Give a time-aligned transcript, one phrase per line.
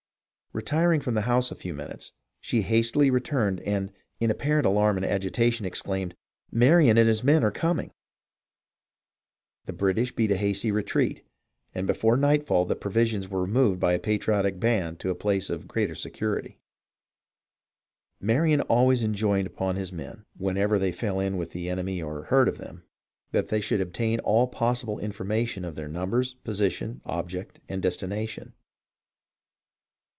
[0.53, 2.11] Retiring from the house a few minutes,
[2.41, 3.89] she hastily returned and,
[4.19, 6.13] in apparent alarm and agitation, exclaimed,'
[6.51, 7.93] Marion and his 7nen are coming I'
[9.67, 11.25] The British beat a hasty retreat,
[11.73, 15.69] and before nightfall the provisions were removed by a patriotic band to a place of
[15.69, 16.59] greater security."
[18.19, 22.49] Marion always enjoined upon his men, whenever they fell in with the enemy or heard
[22.49, 22.83] of them,
[23.31, 28.53] that they should obtain all possible information of their numbers, position, object, and destination.